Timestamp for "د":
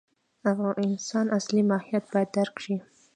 0.43-0.45